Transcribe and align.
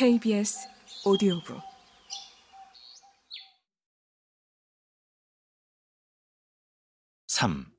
KBS 0.00 0.66
오디오북 1.04 1.60
(3) 7.26 7.70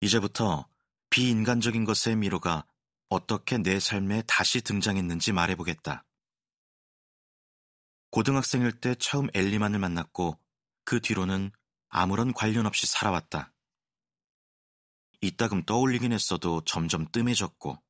이제부터 0.00 0.68
비인간적인 1.10 1.84
것의 1.84 2.14
미로가 2.14 2.68
어떻게 3.08 3.58
내 3.58 3.80
삶에 3.80 4.22
다시 4.28 4.60
등장했는지 4.60 5.32
말해보겠다. 5.32 6.04
고등학생일 8.12 8.78
때 8.78 8.94
처음 8.94 9.26
엘리만을 9.34 9.80
만났고 9.80 10.38
그 10.84 11.00
뒤로는 11.00 11.50
아무런 11.88 12.32
관련 12.32 12.64
없이 12.64 12.86
살아왔다. 12.86 13.52
이따금 15.20 15.64
떠올리긴 15.64 16.12
했어도 16.12 16.62
점점 16.64 17.10
뜸해졌고 17.10 17.82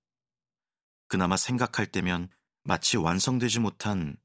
그나마 1.08 1.36
생각할 1.36 1.84
때면 1.86 2.30
마치 2.68 2.98
완성되지 2.98 3.60
못한 3.60 4.18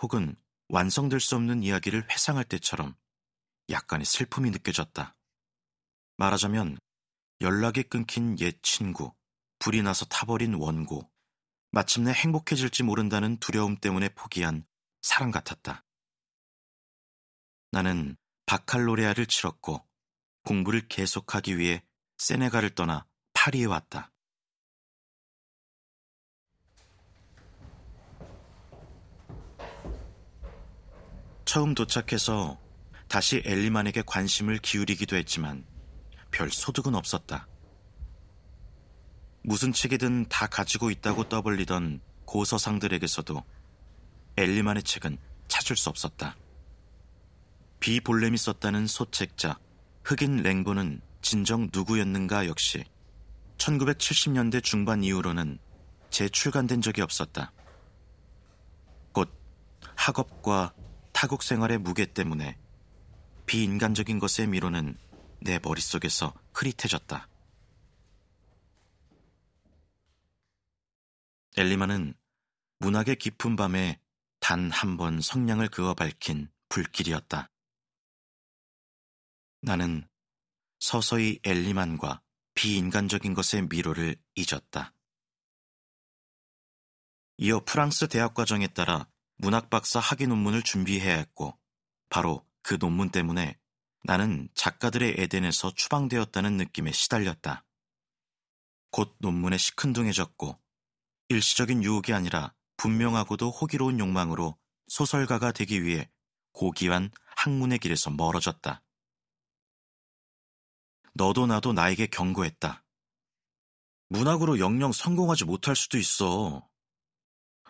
혹은 0.00 0.36
완성될 0.68 1.18
수 1.18 1.34
없는 1.34 1.64
이야기를 1.64 2.08
회상할 2.08 2.44
때처럼 2.44 2.94
약간의 3.70 4.06
슬픔이 4.06 4.52
느껴졌다. 4.52 5.16
말하자면 6.16 6.78
연락이 7.40 7.82
끊긴 7.82 8.38
옛 8.38 8.62
친구, 8.62 9.12
불이 9.58 9.82
나서 9.82 10.04
타버린 10.04 10.54
원고, 10.54 11.10
마침내 11.72 12.12
행복해질지 12.12 12.84
모른다는 12.84 13.36
두려움 13.38 13.76
때문에 13.76 14.10
포기한 14.10 14.64
사랑 15.02 15.32
같았다. 15.32 15.84
나는 17.72 18.16
바칼로레아를 18.46 19.26
치렀고 19.26 19.84
공부를 20.44 20.86
계속하기 20.86 21.58
위해 21.58 21.82
세네갈을 22.18 22.76
떠나 22.76 23.08
파리에 23.32 23.64
왔다. 23.64 24.12
처음 31.48 31.74
도착해서 31.74 32.58
다시 33.08 33.40
엘리만에게 33.42 34.02
관심을 34.04 34.58
기울이기도 34.58 35.16
했지만 35.16 35.64
별 36.30 36.50
소득은 36.50 36.94
없었다. 36.94 37.48
무슨 39.40 39.72
책이든 39.72 40.26
다 40.28 40.46
가지고 40.46 40.90
있다고 40.90 41.30
떠벌리던 41.30 42.02
고서상들에게서도 42.26 43.42
엘리만의 44.36 44.82
책은 44.82 45.16
찾을 45.48 45.74
수 45.74 45.88
없었다. 45.88 46.36
비볼렘이 47.80 48.36
썼다는 48.36 48.86
소책자 48.86 49.58
흑인 50.04 50.42
랭보는 50.42 51.00
진정 51.22 51.70
누구였는가 51.72 52.46
역시 52.46 52.84
1970년대 53.56 54.62
중반 54.62 55.02
이후로는 55.02 55.58
재출간된 56.10 56.82
적이 56.82 57.00
없었다. 57.00 57.52
곧 59.12 59.32
학업과 59.94 60.74
타국 61.20 61.42
생활의 61.42 61.78
무게 61.78 62.06
때문에 62.06 62.56
비인간적인 63.46 64.20
것의 64.20 64.46
미로는 64.46 64.96
내 65.40 65.58
머릿속에서 65.58 66.32
흐릿해졌다. 66.54 67.28
엘리마는 71.56 72.14
문학의 72.78 73.16
깊은 73.16 73.56
밤에 73.56 74.00
단 74.38 74.70
한 74.70 74.96
번 74.96 75.20
성냥을 75.20 75.70
그어 75.70 75.94
밝힌 75.94 76.52
불길이었다. 76.68 77.50
나는 79.62 80.08
서서히 80.78 81.40
엘리만과 81.42 82.22
비인간적인 82.54 83.34
것의 83.34 83.66
미로를 83.68 84.14
잊었다. 84.36 84.94
이어 87.38 87.64
프랑스 87.64 88.06
대학 88.06 88.34
과정에 88.34 88.68
따라 88.68 89.08
문학박사 89.38 90.00
학위 90.00 90.26
논문을 90.26 90.62
준비해야 90.62 91.16
했고, 91.16 91.58
바로 92.08 92.46
그 92.62 92.78
논문 92.78 93.10
때문에 93.10 93.58
나는 94.04 94.48
작가들의 94.54 95.16
에덴에서 95.18 95.72
추방되었다는 95.74 96.56
느낌에 96.56 96.92
시달렸다. 96.92 97.64
곧 98.90 99.16
논문에 99.18 99.58
시큰둥해졌고, 99.58 100.58
일시적인 101.28 101.82
유혹이 101.82 102.12
아니라 102.12 102.54
분명하고도 102.76 103.50
호기로운 103.50 103.98
욕망으로 103.98 104.56
소설가가 104.88 105.52
되기 105.52 105.82
위해 105.82 106.10
고귀한 106.52 107.10
학문의 107.36 107.78
길에서 107.78 108.10
멀어졌다. 108.10 108.82
너도 111.14 111.46
나도 111.46 111.72
나에게 111.72 112.06
경고했다. 112.06 112.84
문학으로 114.08 114.58
영영 114.58 114.92
성공하지 114.92 115.44
못할 115.44 115.76
수도 115.76 115.98
있어. 115.98 116.68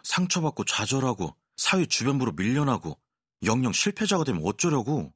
상처받고 0.05 0.65
좌절하고 0.65 1.37
사회 1.59 1.85
주변부로 1.85 2.33
밀려나고 2.33 2.99
영영 3.43 3.73
실패자가 3.73 4.25
되면 4.25 4.43
어쩌려고? 4.45 5.13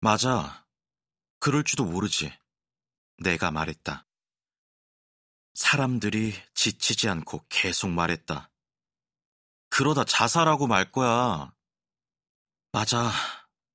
맞아. 0.00 0.66
그럴지도 1.38 1.84
모르지. 1.84 2.36
내가 3.18 3.50
말했다. 3.50 4.06
사람들이 5.54 6.32
지치지 6.54 7.08
않고 7.10 7.44
계속 7.50 7.90
말했다. 7.90 8.50
그러다 9.68 10.04
자살하고 10.04 10.66
말 10.66 10.90
거야. 10.90 11.54
맞아. 12.72 13.10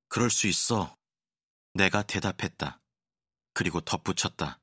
그럴 0.07 0.31
수 0.31 0.47
있어. 0.47 0.97
내가 1.73 2.01
대답했다. 2.01 2.81
그리고 3.53 3.79
덧붙였다. 3.79 4.59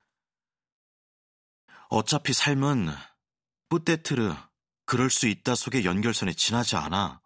어차피 1.89 2.33
삶은 2.33 2.89
뿌떼트르, 3.69 4.35
그럴 4.93 5.09
수 5.09 5.27
있다 5.27 5.55
속의 5.55 5.87
연결선에 5.87 6.35
지나지 6.35 6.77
않아. 6.77 7.23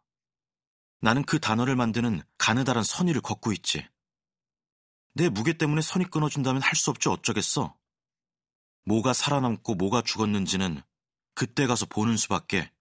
나는 1.01 1.25
그 1.25 1.41
단어를 1.41 1.75
만드는 1.75 2.23
가느다란 2.39 2.85
선의를 2.85 3.21
걷고 3.21 3.53
있지. 3.55 3.85
내 5.15 5.29
무게 5.29 5.53
때문에 5.53 5.83
선이 5.83 6.05
끊어진다면 6.05 6.63
할 6.63 6.77
수 6.77 6.91
없지 6.91 7.09
어쩌겠어. 7.09 7.77
뭐가 8.85 9.13
살아남고 9.13 9.75
뭐가 9.75 10.03
죽었는지는 10.03 10.81
그때 11.35 11.67
가서 11.67 11.87
보는 11.87 12.17
수밖에. 12.17 12.73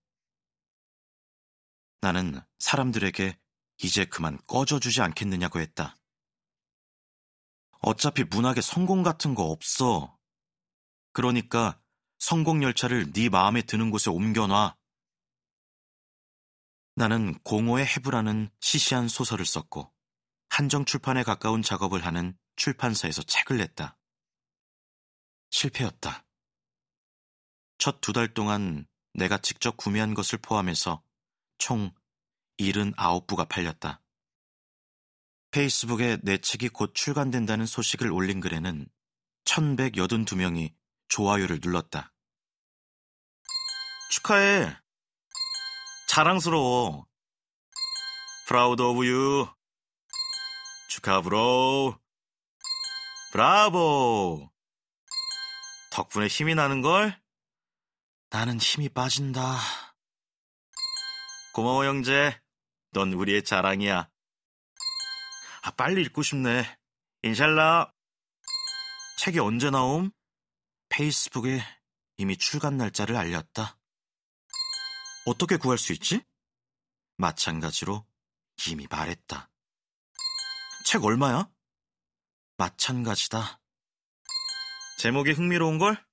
나는 2.02 2.40
사람들에게 2.59 3.40
이제 3.79 4.06
그만 4.06 4.38
꺼져주지 4.46 5.02
않겠느냐고 5.02 5.62
했다. 5.62 5.97
어차피 7.81 8.23
문학에 8.23 8.62
성공 8.62 9.02
같은 9.02 9.34
거 9.34 9.46
없어. 9.46 10.16
그러니까 11.12 11.81
성공 12.25 12.63
열차를 12.63 13.13
네 13.13 13.30
마음에 13.30 13.62
드는 13.62 13.91
곳에 13.91 14.09
옮겨놔. 14.09 14.75
나는 16.96 17.38
공허의 17.44 17.86
해부라는 17.86 18.50
시시한 18.59 19.08
소설을 19.08 19.46
썼고 19.46 19.94
한정 20.50 20.85
출판에 20.85 21.22
가까운 21.22 21.62
작업을 21.62 22.03
하는 22.03 22.35
출판사에서 22.56 23.22
책을 23.22 23.58
냈다. 23.58 23.96
실패였다. 25.52 26.25
첫 27.78 28.02
두 28.02 28.12
달 28.12 28.34
동안 28.34 28.88
내가 29.14 29.38
직접 29.38 29.78
구매한 29.78 30.16
것을 30.16 30.40
포함해서 30.40 31.03
총 31.59 31.94
79부가 32.58 33.47
팔렸다. 33.47 34.02
페이스북에 35.52 36.18
내 36.24 36.40
책이 36.40 36.69
곧 36.69 36.96
출간된다는 36.96 37.68
소식을 37.68 38.12
올린 38.12 38.40
글에는 38.40 38.88
1182명이 39.44 40.74
좋아요를 41.09 41.59
눌렀다. 41.62 42.14
축하해. 44.11 44.77
자랑스러워. 46.07 47.05
Proud 48.47 48.81
of 48.81 49.06
you. 49.07 49.47
축하 50.89 51.21
bro. 51.22 52.00
브라보. 53.31 54.49
덕분에 55.91 56.27
힘이 56.27 56.55
나는 56.55 56.81
걸? 56.81 57.19
나는 58.29 58.59
힘이 58.59 58.90
빠진다. 58.90 59.57
고마워 61.53 61.85
형제. 61.85 62.40
넌 62.91 63.13
우리의 63.13 63.43
자랑이야. 63.43 64.09
아, 65.63 65.72
빨리 65.72 66.01
읽고 66.03 66.22
싶네. 66.22 66.78
인샬라. 67.23 67.91
책이 69.19 69.40
언제 69.40 69.69
나옴? 69.69 70.11
페이스북에 70.90 71.61
이미 72.17 72.37
출간 72.37 72.78
날짜를 72.78 73.16
알렸다. 73.16 73.78
어떻게 75.25 75.57
구할 75.57 75.77
수 75.79 75.91
있지? 75.93 76.22
마찬가지로 77.17 78.05
이미 78.67 78.87
말했다. 78.89 79.49
책 80.85 81.03
얼마야? 81.03 81.49
마찬가지다. 82.57 83.59
제목이 84.99 85.31
흥미로운걸? 85.31 86.05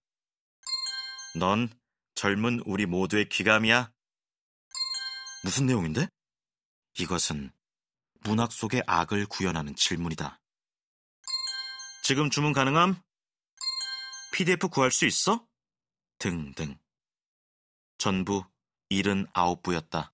넌 1.36 1.68
젊은 2.14 2.60
우리 2.64 2.86
모두의 2.86 3.28
귀감이야. 3.28 3.92
무슨 5.44 5.66
내용인데? 5.66 6.08
이것은 6.98 7.52
문학 8.20 8.50
속의 8.50 8.82
악을 8.86 9.26
구현하는 9.26 9.74
질문이다. 9.76 10.40
지금 12.02 12.30
주문 12.30 12.52
가능함? 12.52 13.00
PDF 14.32 14.68
구할 14.68 14.90
수 14.90 15.04
있어? 15.04 15.46
등등. 16.18 16.78
전부 17.98 18.44
79부였다. 18.92 20.12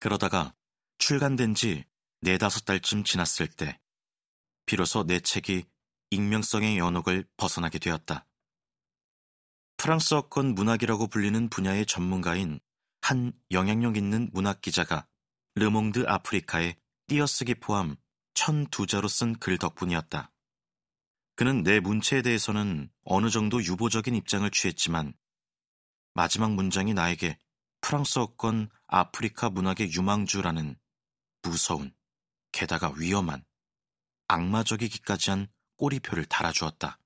그러다가 0.00 0.54
출간된 0.98 1.54
지 1.54 1.84
네다섯 2.22 2.64
달쯤 2.64 3.04
지났을 3.04 3.46
때 3.48 3.78
비로소 4.66 5.04
내 5.04 5.20
책이 5.20 5.64
익명성의 6.10 6.78
연옥을 6.78 7.26
벗어나게 7.36 7.78
되었다. 7.78 8.26
프랑스어권 9.76 10.54
문학이라고 10.54 11.08
불리는 11.08 11.48
분야의 11.48 11.86
전문가인 11.86 12.60
한 13.00 13.32
영향력 13.50 13.96
있는 13.96 14.30
문학 14.32 14.60
기자가 14.60 15.06
르몽드 15.56 16.04
아프리카에 16.06 16.76
띄어쓰기 17.08 17.56
포함 17.56 17.96
1002자로 18.34 19.08
쓴 19.08 19.34
글 19.38 19.58
덕분이었다. 19.58 20.30
그는 21.34 21.62
내 21.62 21.80
문체에 21.80 22.22
대해서는 22.22 22.90
어느 23.04 23.30
정도 23.30 23.62
유보적인 23.62 24.14
입장을 24.14 24.48
취했지만 24.50 25.14
마지막 26.14 26.52
문장이 26.52 26.94
나에게 26.94 27.38
프랑스어권 27.80 28.70
아프리카 28.86 29.50
문학의 29.50 29.92
유망주라는 29.92 30.76
무서운, 31.42 31.94
게다가 32.52 32.92
위험한, 32.96 33.44
악마적이기까지 34.28 35.30
한 35.30 35.48
꼬리표를 35.76 36.24
달아주었다. 36.26 36.98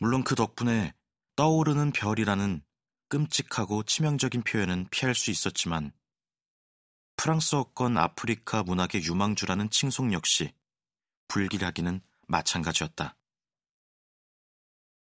물론 0.00 0.24
그 0.24 0.34
덕분에 0.34 0.92
떠오르는 1.36 1.92
별이라는 1.92 2.62
끔찍하고 3.08 3.84
치명적인 3.84 4.42
표현은 4.42 4.88
피할 4.90 5.14
수 5.14 5.30
있었지만 5.30 5.92
프랑스어권 7.16 7.96
아프리카 7.96 8.62
문학의 8.64 9.04
유망주라는 9.04 9.70
칭송 9.70 10.12
역시 10.12 10.52
불길하기는 11.28 12.00
마찬가지였다. 12.26 13.16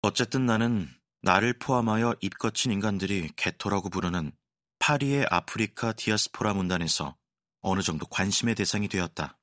어쨌든 0.01 0.45
나는 0.45 0.89
나를 1.23 1.53
포함하여 1.53 2.15
입거친 2.21 2.71
인간들이 2.71 3.29
개토라고 3.35 3.89
부르는 3.89 4.31
파리의 4.79 5.27
아프리카 5.29 5.93
디아스포라 5.93 6.55
문단에서 6.55 7.15
어느 7.61 7.81
정도 7.81 8.07
관심의 8.07 8.55
대상이 8.55 8.87
되었다. 8.87 9.37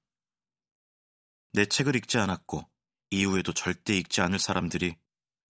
내 1.52 1.66
책을 1.66 1.94
읽지 1.96 2.18
않았고 2.18 2.68
이후에도 3.10 3.52
절대 3.52 3.96
읽지 3.96 4.20
않을 4.20 4.40
사람들이 4.40 4.96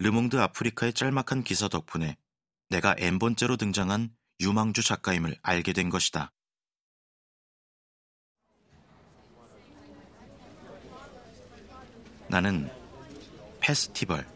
르몽드 0.00 0.36
아프리카의 0.36 0.92
짤막한 0.92 1.42
기사 1.44 1.68
덕분에 1.68 2.16
내가 2.68 2.94
N번째로 2.98 3.56
등장한 3.56 4.14
유망주 4.40 4.82
작가임을 4.84 5.38
알게 5.42 5.72
된 5.72 5.88
것이다. 5.88 6.32
나는 12.28 12.70
페스티벌, 13.60 14.28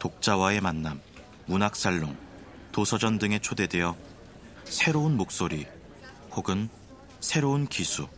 독자와의 0.00 0.60
만남, 0.60 1.00
문학살롱, 1.46 2.16
도서전 2.72 3.18
등에 3.18 3.38
초대되어 3.38 3.96
새로운 4.64 5.16
목소리 5.16 5.66
혹은 6.32 6.68
새로운 7.20 7.66
기수, 7.66 8.08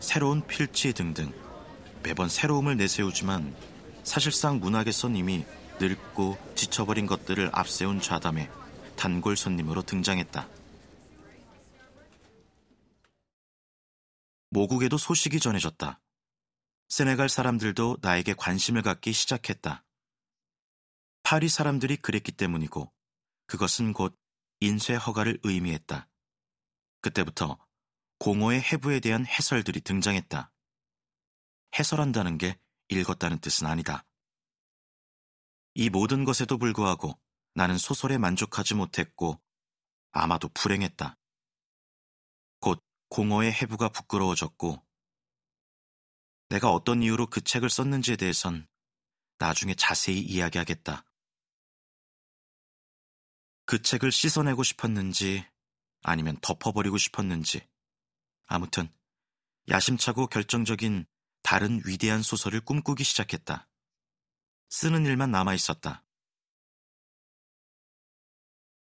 새로운 0.00 0.46
필지 0.46 0.92
등등 0.92 1.32
매번 2.02 2.28
새로움을 2.28 2.76
내세우지만 2.76 3.54
사실상 4.02 4.58
문학에선 4.58 5.14
이미 5.16 5.44
늙고 5.78 6.38
지쳐버린 6.54 7.06
것들을 7.06 7.50
앞세운 7.52 8.00
좌담에 8.00 8.50
단골 8.96 9.36
손님으로 9.36 9.82
등장했다. 9.82 10.48
모국에도 14.50 14.98
소식이 14.98 15.38
전해졌다. 15.38 16.00
세네갈 16.88 17.28
사람들도 17.28 17.98
나에게 18.02 18.34
관심을 18.34 18.82
갖기 18.82 19.12
시작했다. 19.12 19.84
파리 21.22 21.48
사람들이 21.48 21.96
그랬기 21.96 22.32
때문이고 22.32 22.92
그것은 23.46 23.92
곧 23.92 24.18
인쇄 24.60 24.94
허가를 24.94 25.38
의미했다. 25.42 26.08
그때부터 27.00 27.58
공허의 28.18 28.60
해부에 28.60 29.00
대한 29.00 29.24
해설들이 29.26 29.80
등장했다. 29.80 30.52
해설한다는 31.78 32.38
게 32.38 32.58
읽었다는 32.88 33.38
뜻은 33.38 33.66
아니다. 33.66 34.04
이 35.74 35.88
모든 35.88 36.24
것에도 36.24 36.58
불구하고 36.58 37.18
나는 37.54 37.78
소설에 37.78 38.18
만족하지 38.18 38.74
못했고 38.74 39.40
아마도 40.12 40.48
불행했다. 40.48 41.16
곧 42.60 42.84
공허의 43.08 43.52
해부가 43.52 43.88
부끄러워졌고 43.88 44.84
내가 46.50 46.70
어떤 46.72 47.02
이유로 47.02 47.28
그 47.28 47.40
책을 47.40 47.70
썼는지에 47.70 48.16
대해선 48.16 48.68
나중에 49.38 49.74
자세히 49.74 50.20
이야기하겠다. 50.20 51.04
그 53.70 53.80
책을 53.80 54.10
씻어내고 54.10 54.64
싶었는지 54.64 55.46
아니면 56.02 56.36
덮어버리고 56.42 56.98
싶었는지 56.98 57.64
아무튼 58.48 58.92
야심차고 59.68 60.26
결정적인 60.26 61.06
다른 61.44 61.80
위대한 61.86 62.20
소설을 62.20 62.62
꿈꾸기 62.62 63.04
시작했다. 63.04 63.68
쓰는 64.70 65.06
일만 65.06 65.30
남아 65.30 65.54
있었다. 65.54 66.02